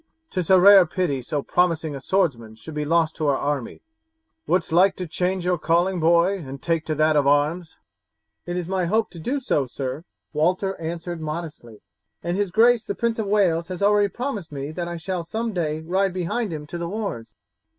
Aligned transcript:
'Tis 0.31 0.49
a 0.49 0.59
rare 0.59 0.83
pity 0.87 1.21
so 1.21 1.43
promising 1.43 1.95
a 1.95 2.01
swordsman 2.01 2.55
should 2.55 2.73
be 2.73 2.85
lost 2.85 3.15
to 3.15 3.27
our 3.27 3.37
army. 3.37 3.83
Wouldst 4.47 4.71
like 4.71 4.95
to 4.95 5.05
change 5.05 5.45
your 5.45 5.59
calling, 5.59 5.99
boy, 5.99 6.39
and 6.39 6.59
take 6.59 6.87
to 6.87 6.95
that 6.95 7.15
of 7.15 7.27
arms?" 7.27 7.77
"It 8.47 8.57
is 8.57 8.67
my 8.67 8.85
hope 8.85 9.11
to 9.11 9.19
do 9.19 9.39
so, 9.39 9.67
sir," 9.67 10.03
Walter 10.33 10.75
answered 10.81 11.21
modestly, 11.21 11.83
"and 12.23 12.35
his 12.35 12.49
grace 12.49 12.83
the 12.83 12.95
Prince 12.95 13.19
of 13.19 13.27
Wales 13.27 13.67
has 13.67 13.83
already 13.83 14.07
promised 14.09 14.51
me 14.51 14.71
that 14.71 14.87
I 14.87 14.97
shall 14.97 15.23
some 15.23 15.53
day 15.53 15.81
ride 15.81 16.13
behind 16.13 16.51
him 16.51 16.65
to 16.65 16.79
the 16.79 16.89
wars." 16.89 17.35